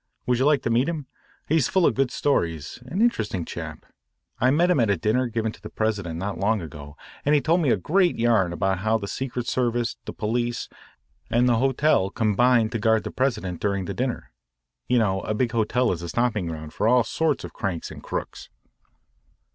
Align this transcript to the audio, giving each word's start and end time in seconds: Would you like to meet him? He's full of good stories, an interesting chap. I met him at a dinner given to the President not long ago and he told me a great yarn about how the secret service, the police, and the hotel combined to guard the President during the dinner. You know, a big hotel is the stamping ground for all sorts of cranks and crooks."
Would 0.25 0.39
you 0.39 0.45
like 0.45 0.63
to 0.63 0.71
meet 0.71 0.89
him? 0.89 1.05
He's 1.47 1.67
full 1.67 1.85
of 1.85 1.93
good 1.93 2.09
stories, 2.09 2.79
an 2.87 3.03
interesting 3.03 3.45
chap. 3.45 3.85
I 4.39 4.49
met 4.49 4.71
him 4.71 4.79
at 4.79 4.89
a 4.89 4.97
dinner 4.97 5.27
given 5.27 5.51
to 5.51 5.61
the 5.61 5.69
President 5.69 6.17
not 6.17 6.39
long 6.39 6.59
ago 6.59 6.97
and 7.23 7.35
he 7.35 7.39
told 7.41 7.61
me 7.61 7.69
a 7.69 7.77
great 7.77 8.17
yarn 8.17 8.51
about 8.51 8.79
how 8.79 8.97
the 8.97 9.07
secret 9.07 9.45
service, 9.47 9.97
the 10.05 10.11
police, 10.11 10.69
and 11.29 11.47
the 11.47 11.57
hotel 11.57 12.09
combined 12.09 12.71
to 12.71 12.79
guard 12.79 13.03
the 13.03 13.11
President 13.11 13.61
during 13.61 13.85
the 13.85 13.93
dinner. 13.93 14.31
You 14.87 14.97
know, 14.97 15.21
a 15.21 15.35
big 15.35 15.51
hotel 15.51 15.91
is 15.91 15.99
the 15.99 16.09
stamping 16.09 16.47
ground 16.47 16.73
for 16.73 16.87
all 16.87 17.03
sorts 17.03 17.43
of 17.43 17.53
cranks 17.53 17.91
and 17.91 18.01
crooks." 18.01 18.49